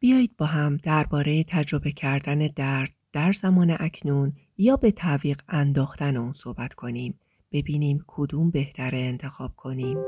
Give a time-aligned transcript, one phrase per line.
[0.00, 6.32] بیایید با هم درباره تجربه کردن درد در زمان اکنون یا به تعویق انداختن اون
[6.32, 7.18] صحبت کنیم.
[7.52, 9.98] ببینیم کدوم بهتره انتخاب کنیم.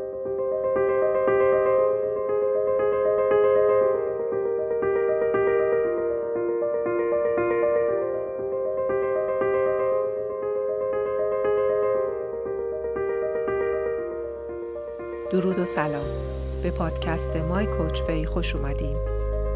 [15.31, 16.07] درود و سلام
[16.63, 18.97] به پادکست مای کوچ وی خوش اومدین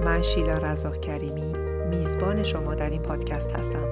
[0.04, 1.52] من شیلا رزاق کریمی
[1.90, 3.84] میزبان شما در این پادکست هستم.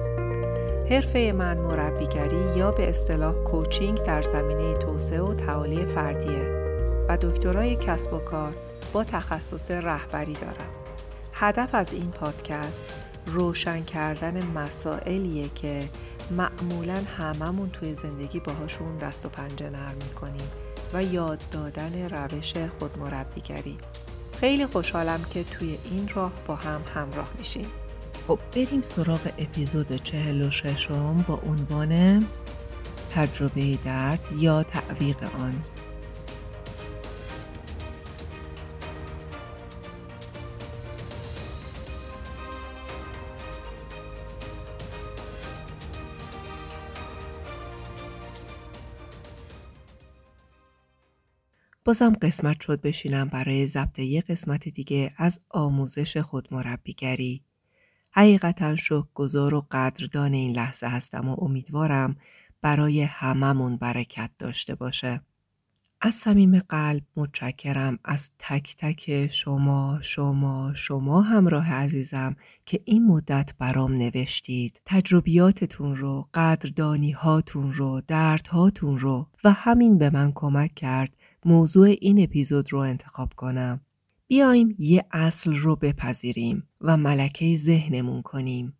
[0.89, 6.63] حرفه من مربیگری یا به اصطلاح کوچینگ در زمینه توسعه و تعالی فردیه
[7.09, 8.53] و دکترای کسب و کار
[8.93, 10.69] با تخصص رهبری دارم.
[11.33, 12.83] هدف از این پادکست
[13.25, 15.79] روشن کردن مسائلیه که
[16.31, 20.49] معمولا هممون توی زندگی باهاشون دست و پنجه نرم می‌کنیم
[20.93, 23.77] و یاد دادن روش خودمربیگری.
[24.39, 27.67] خیلی خوشحالم که توی این راه با هم همراه میشیم.
[28.27, 30.87] خب بریم سراغ اپیزود 46
[31.27, 32.25] با عنوان
[33.15, 35.61] تجربه درد یا تعویق آن.
[51.85, 57.43] بازم قسمت شد بشینم برای ضبط یه قسمت دیگه از آموزش خودمربیگری.
[58.11, 62.15] حقیقتا شک گذار و قدردان این لحظه هستم و امیدوارم
[62.61, 65.21] برای هممون برکت داشته باشه.
[66.01, 72.35] از صمیم قلب متشکرم از تک تک شما شما شما همراه عزیزم
[72.65, 80.09] که این مدت برام نوشتید تجربیاتتون رو قدردانی هاتون رو دردهاتون رو و همین به
[80.09, 81.13] من کمک کرد
[81.47, 83.81] موضوع این اپیزود رو انتخاب کنم.
[84.27, 88.73] بیایم یه اصل رو بپذیریم و ملکه ذهنمون کنیم.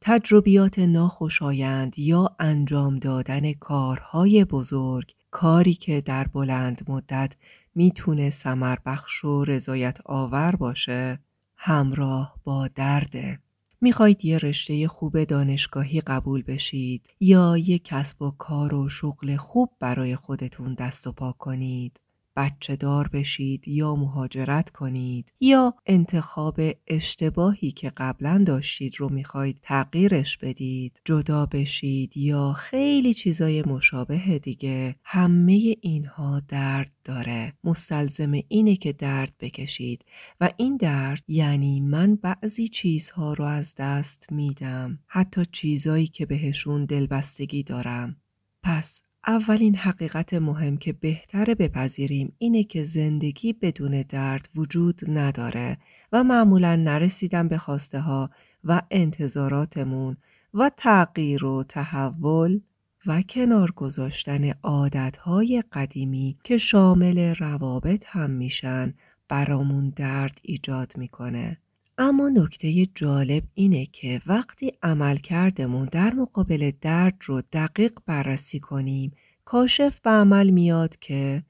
[0.00, 7.36] تجربیات ناخوشایند یا انجام دادن کارهای بزرگ کاری که در بلند مدت
[7.74, 11.20] می‌تونه سمر بخش و رضایت آور باشه
[11.56, 13.38] همراه با درده.
[13.82, 19.70] می‌خواید یه رشته خوب دانشگاهی قبول بشید یا یه کسب و کار و شغل خوب
[19.80, 22.00] برای خودتون دست و پا کنید.
[22.36, 30.36] بچه دار بشید یا مهاجرت کنید یا انتخاب اشتباهی که قبلا داشتید رو می‌خواید تغییرش
[30.36, 31.00] بدید.
[31.04, 34.96] جدا بشید یا خیلی چیزای مشابه دیگه.
[35.04, 37.52] همه اینها درد داره.
[37.64, 40.04] مستلزم اینه که درد بکشید.
[40.40, 44.98] و این درد یعنی من بعضی چیزها رو از دست میدم.
[45.06, 48.16] حتی چیزایی که بهشون دلبستگی دارم.
[48.62, 55.78] پس اولین حقیقت مهم که بهتره بپذیریم اینه که زندگی بدون درد وجود نداره
[56.12, 58.30] و معمولا نرسیدن به خواسته ها
[58.64, 60.16] و انتظاراتمون
[60.54, 62.60] و تغییر و تحول
[63.06, 68.94] و کنار گذاشتن عادتهای قدیمی که شامل روابط هم میشن
[69.28, 71.58] برامون درد ایجاد می‌کنه.
[71.98, 79.12] اما نکته جالب اینه که وقتی عمل کردمون در مقابل درد رو دقیق بررسی کنیم
[79.44, 81.42] کاشف به عمل میاد که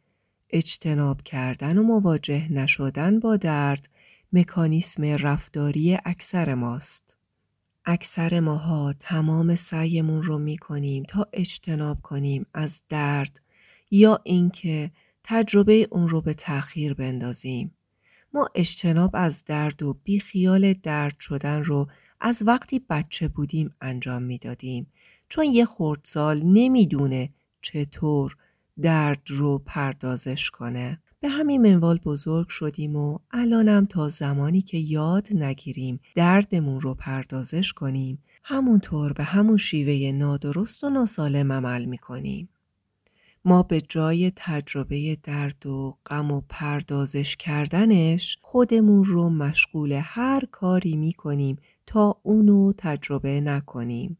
[0.50, 3.88] اجتناب کردن و مواجه نشدن با درد
[4.32, 7.16] مکانیسم رفتاری اکثر ماست.
[7.84, 13.40] اکثر ماها تمام سعیمون رو می کنیم تا اجتناب کنیم از درد
[13.90, 14.90] یا اینکه
[15.24, 17.74] تجربه اون رو به تأخیر بندازیم.
[18.34, 21.88] ما اجتناب از درد و بیخیال درد شدن رو
[22.20, 24.86] از وقتی بچه بودیم انجام می‌دادیم
[25.28, 27.30] چون یه خردسال نمی‌دونه
[27.62, 28.36] چطور
[28.82, 35.28] درد رو پردازش کنه به همین منوال بزرگ شدیم و الانم تا زمانی که یاد
[35.30, 42.48] نگیریم دردمون رو پردازش کنیم همونطور به همون شیوه نادرست و ناسالم عمل می‌کنیم.
[43.44, 50.96] ما به جای تجربه درد و غم و پردازش کردنش خودمون رو مشغول هر کاری
[50.96, 51.56] می‌کنیم
[51.86, 54.18] تا اونو تجربه نکنیم.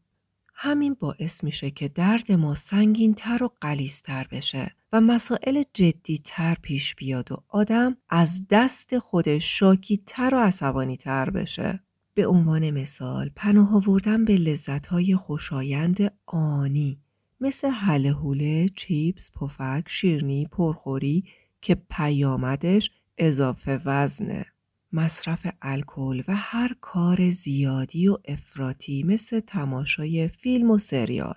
[0.55, 6.57] همین باعث میشه که درد ما سنگین تر و قلیستر بشه و مسائل جدی تر
[6.61, 11.79] پیش بیاد و آدم از دست خودش شاکی تر و عصبانی تر بشه.
[12.13, 17.02] به عنوان مثال پناه آوردن به لذت های خوشایند آنی
[17.43, 21.23] مثل حله چیپس، پفک، شیرنی، پرخوری
[21.61, 24.45] که پیامدش اضافه وزنه.
[24.93, 31.35] مصرف الکل و هر کار زیادی و افراطی مثل تماشای فیلم و سریال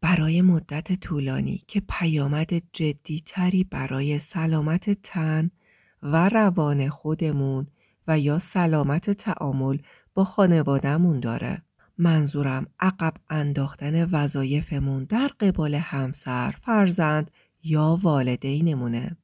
[0.00, 5.50] برای مدت طولانی که پیامد جدی تری برای سلامت تن
[6.02, 7.66] و روان خودمون
[8.08, 9.78] و یا سلامت تعامل
[10.14, 11.62] با خانوادهمون داره.
[11.98, 17.30] منظورم عقب انداختن وظایفمون در قبال همسر، فرزند
[17.62, 19.16] یا والدینمونه.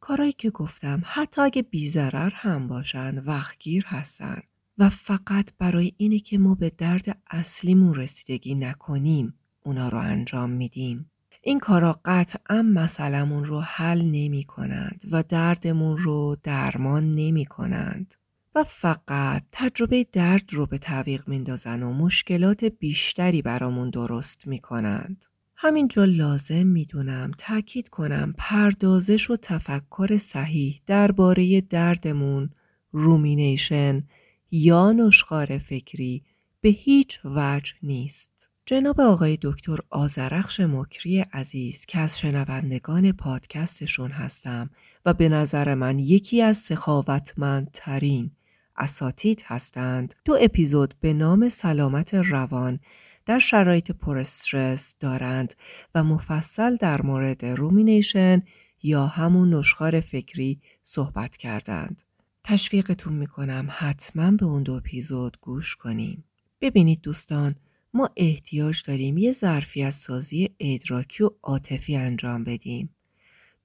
[0.00, 4.40] کارایی که گفتم حتی اگه بیزرر هم باشن وقتگیر هستن
[4.78, 11.10] و فقط برای اینه که ما به درد اصلیمون رسیدگی نکنیم اونا رو انجام میدیم.
[11.42, 18.14] این کارا قطعا مسئلمون رو حل نمی کنند و دردمون رو درمان نمی کنند
[18.54, 25.24] و فقط تجربه درد رو به تعویق میندازن و مشکلات بیشتری برامون درست می کنند.
[25.56, 32.50] همینجا لازم می‌دونم تاکید کنم پردازش و تفکر صحیح درباره دردمون
[32.92, 34.04] رومینیشن
[34.50, 36.22] یا نشخار فکری
[36.60, 38.50] به هیچ وجه نیست.
[38.66, 44.70] جناب آقای دکتر آزرخش مکری عزیز که از شنوندگان پادکستشون هستم
[45.06, 48.30] و به نظر من یکی از سخاوتمندترین
[48.78, 52.80] اساتید هستند دو اپیزود به نام سلامت روان
[53.26, 55.54] در شرایط پر استرس دارند
[55.94, 58.42] و مفصل در مورد رومینیشن
[58.82, 62.02] یا همون نشخار فکری صحبت کردند.
[62.44, 66.24] تشویقتون می‌کنم حتما به اون دو اپیزود گوش کنیم.
[66.60, 67.54] ببینید دوستان
[67.94, 72.94] ما احتیاج داریم یه ظرفیت سازی ادراکی و عاطفی انجام بدیم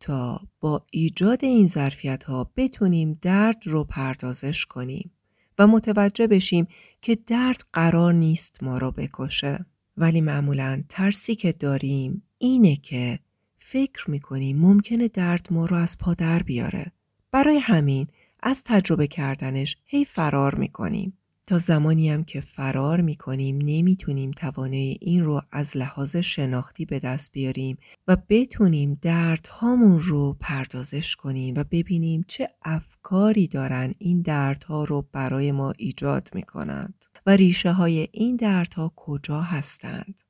[0.03, 5.11] تا با ایجاد این ظرفیت ها بتونیم درد رو پردازش کنیم
[5.57, 6.67] و متوجه بشیم
[7.01, 9.65] که درد قرار نیست ما رو بکشه.
[9.97, 13.19] ولی معمولا ترسی که داریم اینه که
[13.57, 16.91] فکر می‌کنیم ممکنه درد ما رو از پا در بیاره.
[17.31, 18.07] برای همین
[18.43, 21.17] از تجربه کردنش هی فرار می‌کنیم.
[21.47, 27.31] تا زمانی هم که فرار می‌کنیم نمی‌تونیم توانه این رو از لحاظ شناختی به دست
[27.31, 35.07] بیاریم و بتونیم دردهامون رو پردازش کنیم و ببینیم چه افکاری دارن این دردها رو
[35.11, 40.21] برای ما ایجاد می‌کنند و ریشه های این دردها کجا هستند.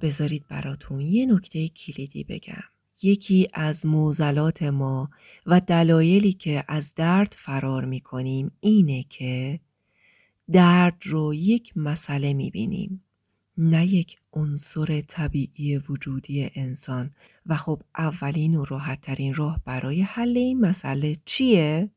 [0.00, 2.62] بذارید براتون یه نکته کلیدی بگم.
[3.02, 5.10] یکی از موزلات ما
[5.46, 9.60] و دلایلی که از درد فرار می کنیم اینه که
[10.52, 13.02] درد رو یک مسئله می بینیم.
[13.58, 17.10] نه یک عنصر طبیعی وجودی انسان
[17.46, 21.90] و خب اولین و راحتترین راه برای حل این مسئله چیه؟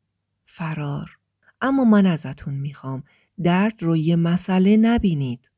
[0.45, 1.17] فرار.
[1.61, 3.03] اما من ازتون می‌خوام
[3.43, 5.51] درد رو یه مسئله نبینید.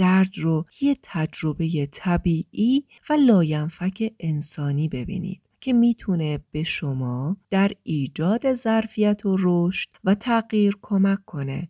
[0.00, 8.54] درد رو یه تجربه طبیعی و لاینفک انسانی ببینید که می‌تونه به شما در ایجاد
[8.54, 11.68] ظرفیت و رشد و تغییر کمک کنه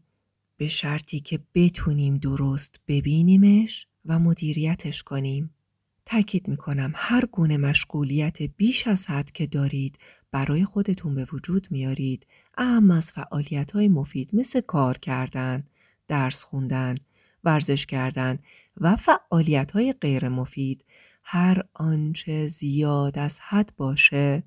[0.57, 5.51] به شرطی که بتونیم درست ببینیمش و مدیریتش کنیم.
[6.07, 9.99] تاکید می‌کنم هر گونه مشغولیت بیش از حد که دارید
[10.31, 12.27] برای خودتون به وجود میارید
[12.59, 15.65] اهم از فعالیت های مفید مثل کار کردن،
[16.09, 16.95] درس خوندن،
[17.45, 18.39] ورزش کردن
[18.77, 20.85] و فعالیت های غیر مفید
[21.25, 24.43] هر آنچه زیاد از حد باشه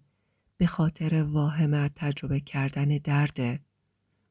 [0.57, 3.59] به خاطر واهمت تجربه کردن درده.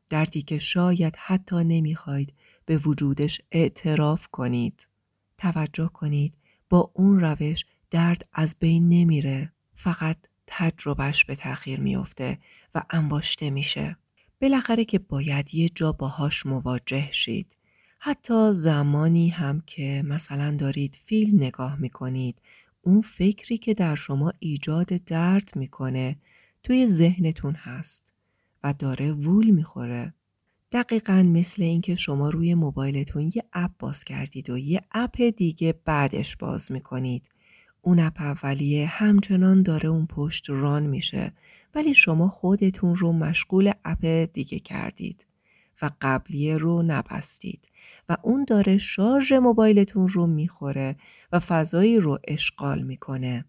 [0.09, 2.35] دردی که شاید حتی نمی‌خواید
[2.67, 4.87] به وجودش اعتراف کنید.
[5.39, 6.35] توجه کنید
[6.71, 9.53] با اون روش درد از بین نمیره.
[9.75, 10.17] فقط
[10.47, 12.39] تجربهش به تأخیر میافته
[12.75, 13.97] و انباشته میشه.
[14.41, 17.57] بالاخره که باید یه جا باهاش مواجه شید.
[18.05, 22.39] حتی زمانی هم که مثلا دارید فیلم نگاه می‌کنید
[22.83, 26.17] اون فکری که در شما ایجاد درد می‌کنه
[26.63, 28.15] توی ذهنتون هست
[28.65, 30.15] و داره وول می‌خوره.
[30.73, 36.37] دقیقا مثل اینکه شما روی موبایلتون یه اپ باز کردید و یه اپ دیگه بعدش
[36.37, 37.29] باز می‌کنید.
[37.83, 41.33] اون اپ اولیه همچنان داره اون پشت ران میشه
[41.75, 45.27] ولی شما خودتون رو مشغول اپ دیگه کردید
[45.83, 47.69] و قبلیه رو نبستید.
[48.23, 50.97] اون داره شارژ موبایلتون رو می‌خوره
[51.33, 53.45] و فضایی رو اشغال می‌کنه.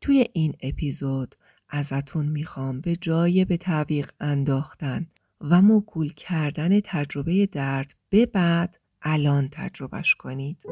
[0.00, 1.34] توی این اپیزود
[1.68, 5.06] ازتون می‌خوام به جای به تعویق انداختن
[5.40, 10.62] و موکول کردن تجربه درد به بعد الان تجربهش کنید.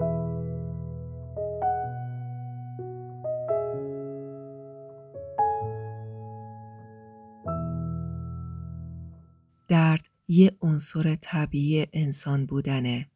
[9.68, 13.06] درد یه عنصر طبیعی انسان بودنه.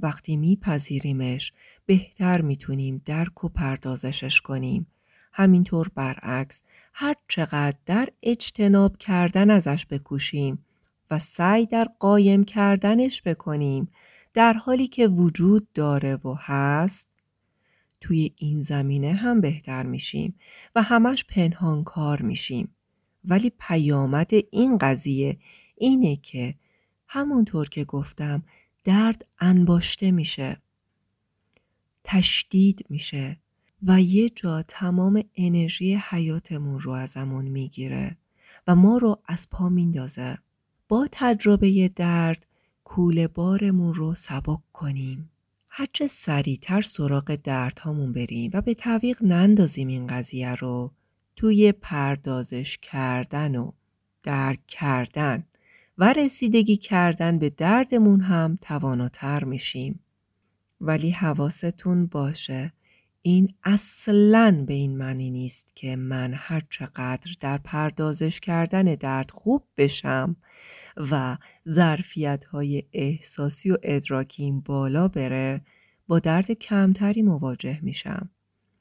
[0.00, 1.52] وقتی میپذیریمش
[1.86, 4.86] بهتر می‌تونیم درک و پردازشش کنیم.
[5.32, 6.62] همینطور برعکس
[6.94, 10.64] هر چقدر در اجتناب کردن ازش بکوشیم
[11.10, 13.88] و سعی در قایم کردنش بکنیم
[14.34, 17.08] در حالی که وجود داره و هست
[18.00, 20.34] توی این زمینه هم بهتر میشیم
[20.74, 22.74] و همش پنهان کار میشیم.
[23.24, 25.38] ولی پیامد این قضیه
[25.78, 26.54] اینه که
[27.06, 28.42] همونطور که گفتم
[28.84, 30.56] درد انباشته میشه.
[32.04, 33.36] تشدید میشه
[33.82, 38.16] و یه جا تمام انرژی حیاتمون رو ازمون می‌گیره
[38.66, 40.38] و ما رو از پا میندازه.
[40.88, 42.46] با تجربه درد
[42.84, 45.30] کوله بارمون رو سبک کنیم.
[45.68, 50.92] هرچه سریعتر سراغ دردهامون بریم و به تعویق نندازیم این قضیه رو
[51.36, 53.72] توی پردازش کردن و
[54.22, 55.44] درک کردن
[55.98, 60.00] و رسیدگی کردن به دردمون هم تواناتر میشیم.
[60.80, 62.72] ولی حواستون باشه
[63.22, 69.64] این اصلا به این معنی نیست که من هر چقدر در پردازش کردن درد خوب
[69.76, 70.36] بشم
[70.96, 71.38] و
[71.68, 75.60] ظرفیت های احساسی و ادراکیم بالا بره
[76.08, 78.30] با درد کمتری مواجه میشم.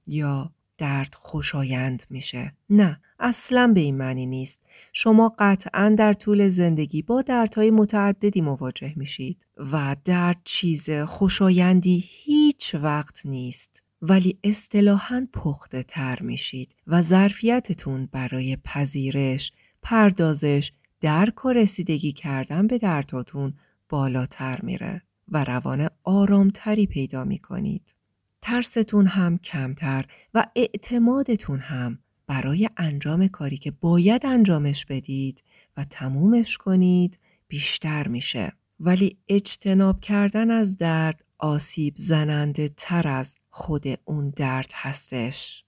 [0.08, 2.54] یا درد خوشایند میشه.
[2.70, 3.00] نه.
[3.20, 4.62] اصلا به این معنی نیست
[4.94, 12.76] شما قطعا در طول زندگی با دردهای متعددی مواجه میشید و درد چیز خوشایندی هیچ
[12.76, 20.72] وقت نیست ولی اصطلاحا پخته تر میشید و ظرفیتتون برای پذیرش، پردازش،
[21.02, 23.54] درک و رسیدگی کردن به درداتون
[23.90, 27.94] بالاتر میره و روان آرامتری پیدا می‌کنید.
[28.42, 35.44] ترستون هم کمتر و اعتمادتون هم برای انجام کاری که باید انجامش بدید
[35.78, 38.54] و تمومش کنید بیشتر میشه.
[38.80, 45.64] ولی اجتناب کردن از درد آسیب زننده تر از خود اون درد هستش.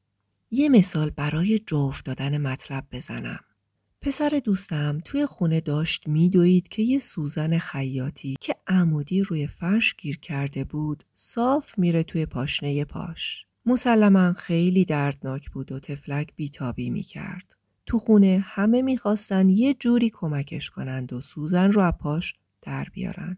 [0.52, 3.40] یه مثال برای جا افتادن مطلب بزنم.
[4.02, 10.20] پسر دوستم توی خونه داشت میدوید که یه سوزن خیاطی که عمودی روی فرش گیر
[10.20, 13.46] کرده بود صاف میره توی پاشنه پاش.
[13.70, 17.56] مسلما خیلی دردناک بود و تفلک بیتابی می‌کرد.
[17.86, 23.38] تو خونه همه می‌خواستن یه جوری کمکش کنند و سوزن رو پاش در بیارن.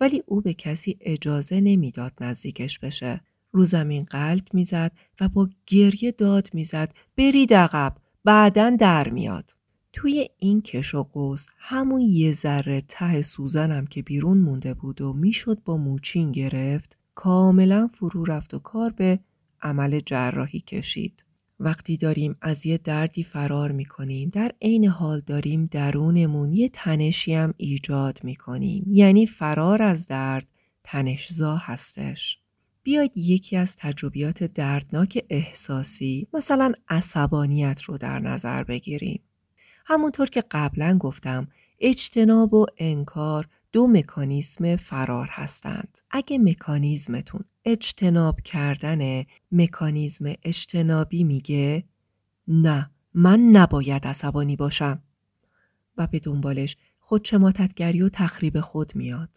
[0.00, 3.20] ولی او به کسی اجازه نمی‌داد نزدیکش بشه.
[3.52, 9.54] رو زمین قلب می‌زد و با گریه داد می‌زد برید عقب بعدا در میاد.
[9.92, 15.12] توی این کش و قوس همون یه ذره ته سوزنم که بیرون مونده بود و
[15.12, 19.18] می‌شد با موچین گرفت کاملا فرو رفت و کار به
[19.62, 21.24] عمل جراحی کشید.
[21.60, 27.54] وقتی داریم از یه دردی فرار می‌کنیم در عین حال داریم درونمون یه تنشی هم
[27.56, 30.46] ایجاد می‌کنیم یعنی فرار از درد
[30.84, 32.38] تنشزا هستش
[32.82, 39.22] بیاید یکی از تجربیات دردناک احساسی مثلا عصبانیت رو در نظر بگیریم
[39.86, 41.48] همونطور که قبلا گفتم
[41.80, 45.98] اجتناب و انکار دو مکانیزم فرار هستند.
[46.10, 51.84] اگه مکانیزمتون اجتناب کردن مکانیزم اجتنابی میگه
[52.48, 55.02] نه من نباید عصبانی باشم
[55.96, 59.28] و به دنبالش خودشماتتگری و تخریب خود میاد.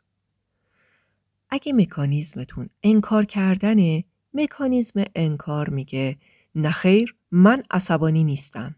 [1.50, 4.04] اگه مکانیزمتون انکار کردن
[4.34, 6.18] مکانیزم انکار میگه
[6.56, 8.76] نخیر من عصبانی نیستم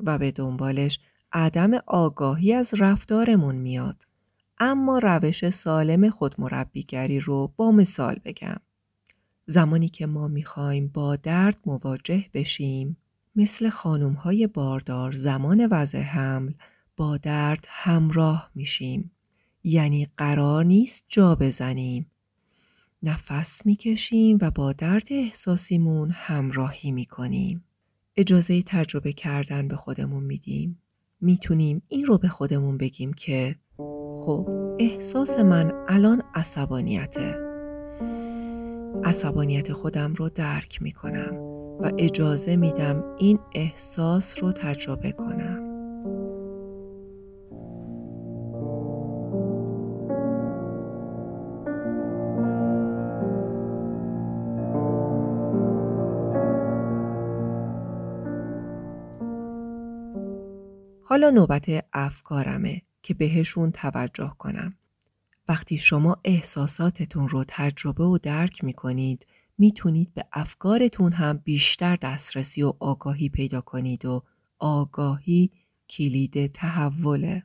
[0.00, 0.98] و به دنبالش
[1.32, 4.06] عدم آگاهی از رفتارمون میاد.
[4.60, 8.56] اما روش سالم خودمربیگری رو با مثال بگم.
[9.46, 12.96] زمانی که ما می‌خوایم با درد مواجه بشیم
[13.36, 16.52] مثل خانوم های باردار زمان وضع حمل
[16.96, 19.10] با درد همراه میشیم.
[19.64, 22.10] یعنی قرار نیست جا بزنیم.
[23.02, 27.64] نفس می‌کشیم و با درد احساسیمون همراهی می‌کنیم.
[28.16, 30.78] اجازه تجربه کردن به خودمون میدیم.
[31.20, 33.56] می‌تونیم این رو به خودمون بگیم که
[34.20, 34.46] خب
[34.78, 37.34] احساس من الان عصبانیته.
[39.04, 41.36] عصبانیت خودم رو درک می‌کنم
[41.80, 45.70] و اجازه میدم این احساس رو تجربه کنم.
[61.04, 64.74] حالا نوبت افکارمه که بهشون توجه کنم.
[65.48, 69.26] وقتی شما احساساتتون رو تجربه و درک می کنید
[69.58, 74.22] می‌تونید به افکارتون هم بیشتر دسترسی و آگاهی پیدا کنید و
[74.58, 75.50] آگاهی
[75.88, 77.42] کلید تحوله.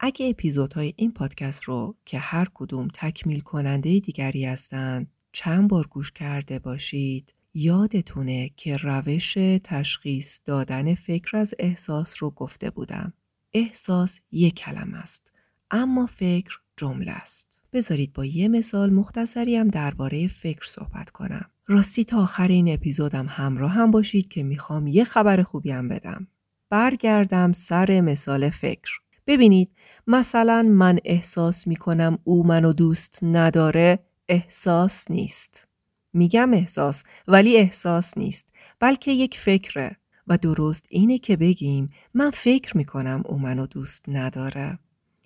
[0.00, 6.12] اگه اپیزودهای این پادکست رو که هر کدوم تکمیل کننده دیگری هستند چند بار گوش
[6.12, 13.12] کرده باشید یادتونه که روش تشخیص دادن فکر از احساس رو گفته بودم.
[13.52, 15.32] احساس یک کلم است.
[15.70, 17.62] اما فکر جمله است.
[17.72, 21.50] بذارید با یه مثال مختصری هم درباره فکر صحبت کنم.
[21.66, 26.26] راستی تا آخر این اپیزودم همراه هم باشید که می‌خوام یه خبر خوبی هم بدم.
[26.70, 28.90] برگردم سر مثال فکر.
[29.26, 29.70] ببینید
[30.06, 35.68] مثلا من احساس می‌کنم او منو دوست نداره احساس نیست.
[36.12, 39.96] میگم احساس ولی احساس نیست بلکه یک فکره
[40.28, 44.78] و درست اینه که بگیم من فکر می‌کنم او منو دوست نداره.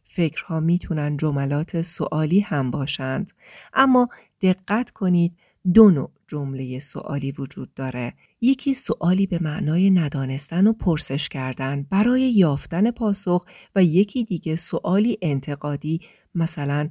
[0.02, 3.30] فکرها می‌تونن جملات سوالی هم باشند.
[3.74, 4.08] اما
[4.40, 5.32] دقت کنید
[5.74, 8.14] دو نوع جمله سوالی وجود داره.
[8.40, 15.18] یکی سوالی به معنای ندانستن و پرسش کردن برای یافتن پاسخ و یکی دیگه سوالی
[15.22, 16.00] انتقادی.
[16.34, 16.88] مثلا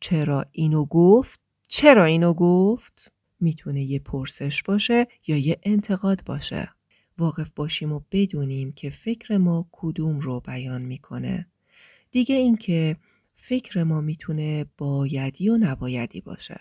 [0.00, 6.68] چرا اینو گفت؟ چرا اینو گفت؟ می‌تونه یه پرسش باشه یا یه انتقاد باشه.
[7.20, 11.46] واقف باشیم و بدونیم که فکر ما کدوم رو بیان می‌کنه.
[12.10, 12.96] دیگه اینکه
[13.36, 16.60] فکر ما می‌تونه بایدی و نبایدی باشه.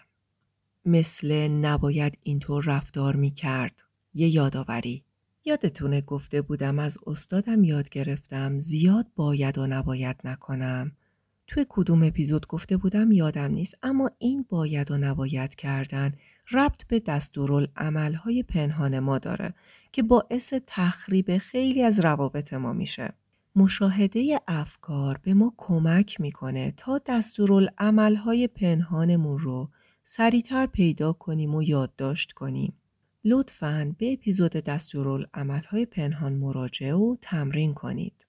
[0.85, 3.83] مثل نباید اینطور رفتار می‌کرد.
[4.13, 5.03] یه یادآوری.
[5.45, 10.91] یادتونه گفته بودم از استادم یاد گرفتم زیاد باید و نباید نکنم.
[11.47, 16.13] توی کدوم اپیزود گفته بودم یادم نیست اما این باید و نباید کردن
[16.51, 19.53] ربط به دستورالعملهای پنهان ما داره
[19.91, 23.13] که باعث تخریب خیلی از روابط ما میشه.
[23.55, 29.69] مشاهده افکار به ما کمک می‌کنه تا دستورالعملهای پنهانمون رو
[30.03, 32.73] سریعتر پیدا کنیم و یادداشت کنیم.
[33.25, 38.25] لطفاً به اپیزود دستورالعملهای پنهان مراجعه و تمرین کنید.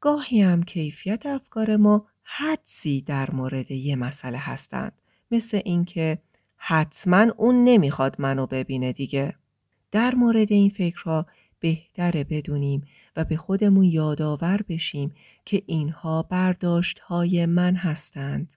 [0.00, 4.92] گاهی هم کیفیت افکار ما حدسی در مورد یه مسئله هستند
[5.30, 6.18] مثل اینکه
[6.62, 9.34] حتما اون نمی‌خواد منو ببینه دیگه.
[9.90, 11.26] در مورد این فکرها
[11.60, 12.84] بهتره بدونیم
[13.16, 15.14] و به خودمون یادآور بشیم
[15.44, 18.54] که اینها برداشت های من هستند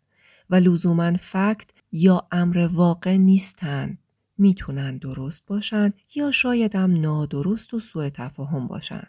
[0.50, 3.98] و لزوما فکت یا امر واقع نیستند.
[4.38, 9.08] می‌تونن درست باشن یا شایدم نادرست و سوء تفاهم باشن.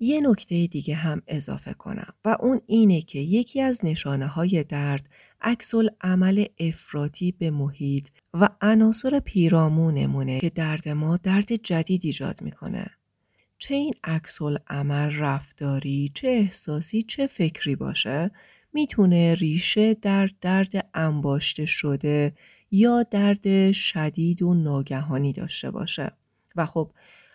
[0.00, 5.08] یه نکته دیگه هم اضافه کنم و اون اینه که یکی از نشانه های درد
[5.40, 12.90] عکس عمل افراطی به محیط و عناصر پیرامونمونه که درد ما درد جدید ایجاد می‌کنه.
[13.58, 18.30] چه این عکس عمل رفتاری، چه احساسی، چه فکری باشه
[18.72, 22.32] می‌تونه ریشه در درد انباشته شده
[22.70, 26.12] یا درد شدید و ناگهانی داشته باشه
[26.56, 26.90] و خب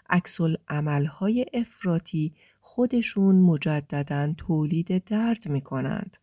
[0.10, 0.38] عکس
[0.68, 6.18] عملهای افراطی خودشون مجددا تولید درد می کنند.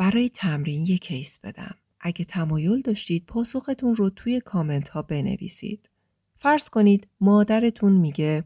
[0.00, 1.74] برای تمرین یک کیس بدم.
[2.00, 5.90] اگه تمایل داشتید پاسختون رو توی کامنت ها بنویسید.
[6.38, 8.44] فرض کنید مادرتون میگه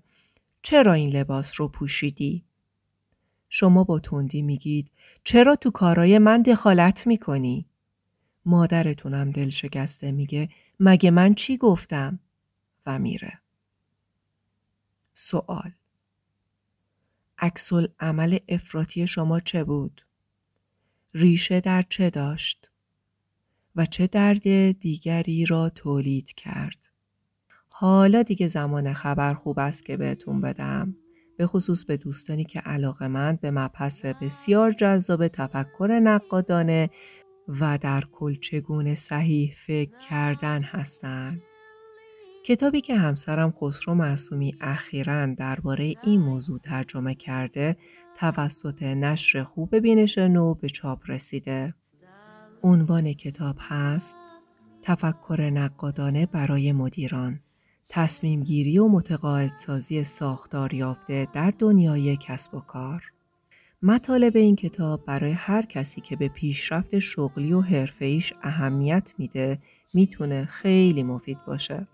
[0.63, 2.45] چرا این لباس رو پوشیدی؟
[3.49, 4.91] شما با تندی میگید
[5.25, 7.67] چرا تو کارای من دخالت می‌کنی؟
[8.45, 10.49] مادرتونم دل شکسته میگه
[10.81, 12.19] مگه من چی گفتم؟
[12.87, 13.41] و میره.
[15.15, 15.73] سوال
[17.39, 20.05] عکس عمل افراطی شما چه بود؟
[21.15, 22.71] ریشه در چه داشت؟
[23.77, 26.91] و چه درد دیگری را تولید کرد؟
[27.69, 30.97] حالا دیگه زمان خبر خوب است که بهتون بدم.
[31.37, 36.91] به خصوص به دوستانی که علاقه مند به مبحث بسیار جذاب تفکر نقادانه
[37.49, 41.43] و در کل چگونه صحیح فکر کردن هستند.
[42.45, 47.77] کتابی که همسرم خسرو معصومی اخیرا درباره این موضوع ترجمه کرده
[48.17, 51.75] توسط نشر خوب بینش نو به چاپ رسیده.
[52.63, 54.17] عنوان کتاب هست
[54.83, 57.41] تفکر نقادانه برای مدیران
[57.89, 63.03] تصمیم گیری و متقاعدسازی ساختار یافته در دنیای کسب و کار
[63.83, 69.59] مطالب این کتاب برای هر کسی که به پیشرفت شغلی و حرفه‌ایش اهمیت میده
[69.95, 71.87] می‌تونه خیلی مفید باشه.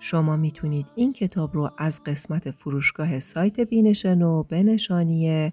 [0.00, 5.52] شما می‌تونید این کتاب رو از قسمت فروشگاه سایت بینش نو به نشانی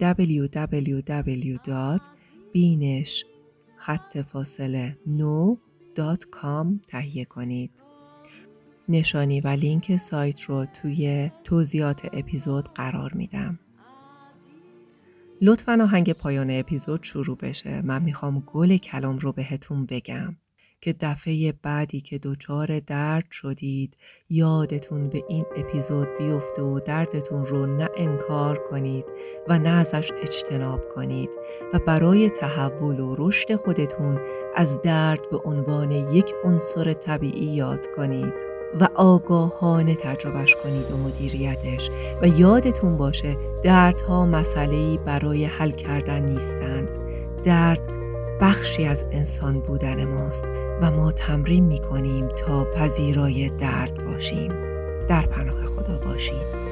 [0.00, 1.24] www.بینش
[3.76, 5.56] خط فاصله نو
[6.88, 7.70] تهیه کنید.
[8.88, 13.58] نشانی و لینک سایت رو توی توضیحات اپیزود قرار میدم.
[15.40, 17.82] لطفا آهنگ پایان اپیزود شروع بشه.
[17.82, 20.36] من می‌خوام گل کلام رو بهتون بگم.
[20.82, 23.96] که دفعه بعدی که دچار درد شدید
[24.30, 29.04] یادتون به این اپیزود بیفته و دردتون رو نه انکار کنید
[29.48, 31.30] و نه ازش اجتناب کنید
[31.72, 34.20] و برای تحول و رشد خودتون
[34.56, 38.34] از درد به عنوان یک عنصر طبیعی یاد کنید
[38.80, 41.90] و آگاهانه تجربهش کنید و مدیریتش.
[42.22, 46.90] و یادتون باشه دردها مسئله‌ای برای حل کردن نیستند.
[47.44, 47.92] درد
[48.40, 50.61] بخشی از انسان بودن ماست.
[50.82, 54.48] و ما تمرین می کنیم تا پذیرای درد باشیم.
[55.08, 56.71] در پناه خدا باشید.